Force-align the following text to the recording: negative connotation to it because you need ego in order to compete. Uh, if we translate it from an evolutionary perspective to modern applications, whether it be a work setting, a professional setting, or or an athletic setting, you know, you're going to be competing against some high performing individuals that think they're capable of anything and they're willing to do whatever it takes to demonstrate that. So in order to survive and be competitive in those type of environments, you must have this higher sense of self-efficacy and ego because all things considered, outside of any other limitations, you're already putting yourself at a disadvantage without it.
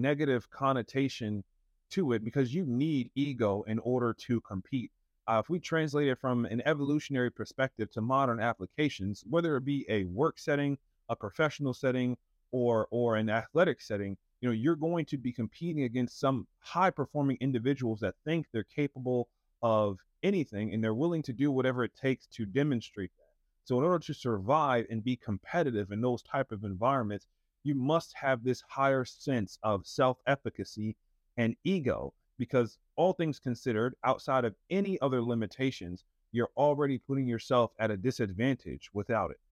negative 0.00 0.48
connotation 0.50 1.44
to 1.90 2.12
it 2.12 2.24
because 2.24 2.54
you 2.54 2.64
need 2.66 3.10
ego 3.14 3.64
in 3.66 3.78
order 3.80 4.12
to 4.12 4.40
compete. 4.42 4.90
Uh, 5.26 5.40
if 5.42 5.50
we 5.50 5.58
translate 5.58 6.08
it 6.08 6.18
from 6.18 6.44
an 6.46 6.62
evolutionary 6.64 7.30
perspective 7.30 7.90
to 7.90 8.00
modern 8.00 8.40
applications, 8.40 9.24
whether 9.28 9.56
it 9.56 9.64
be 9.64 9.84
a 9.88 10.04
work 10.04 10.38
setting, 10.38 10.78
a 11.08 11.16
professional 11.16 11.74
setting, 11.74 12.16
or 12.50 12.88
or 12.90 13.16
an 13.16 13.28
athletic 13.28 13.80
setting, 13.80 14.16
you 14.40 14.48
know, 14.48 14.54
you're 14.54 14.76
going 14.76 15.04
to 15.04 15.18
be 15.18 15.32
competing 15.32 15.82
against 15.82 16.18
some 16.18 16.46
high 16.60 16.90
performing 16.90 17.36
individuals 17.40 18.00
that 18.00 18.14
think 18.24 18.46
they're 18.52 18.64
capable 18.64 19.28
of 19.62 19.98
anything 20.22 20.72
and 20.72 20.82
they're 20.82 20.94
willing 20.94 21.22
to 21.22 21.32
do 21.32 21.50
whatever 21.50 21.84
it 21.84 21.94
takes 21.94 22.26
to 22.26 22.46
demonstrate 22.46 23.10
that. 23.16 23.24
So 23.64 23.78
in 23.78 23.84
order 23.84 23.98
to 24.06 24.14
survive 24.14 24.86
and 24.90 25.04
be 25.04 25.16
competitive 25.16 25.92
in 25.92 26.00
those 26.00 26.22
type 26.22 26.52
of 26.52 26.64
environments, 26.64 27.26
you 27.64 27.74
must 27.74 28.14
have 28.14 28.42
this 28.44 28.62
higher 28.68 29.04
sense 29.04 29.58
of 29.62 29.86
self-efficacy 29.86 30.96
and 31.36 31.56
ego 31.64 32.12
because 32.38 32.78
all 32.96 33.12
things 33.12 33.38
considered, 33.38 33.94
outside 34.04 34.44
of 34.44 34.54
any 34.70 35.00
other 35.00 35.22
limitations, 35.22 36.04
you're 36.32 36.50
already 36.56 36.98
putting 36.98 37.26
yourself 37.26 37.72
at 37.78 37.90
a 37.90 37.96
disadvantage 37.96 38.90
without 38.92 39.30
it. 39.30 39.38